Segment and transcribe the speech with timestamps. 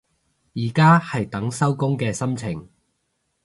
[0.55, 2.67] 而家係等收工嘅心情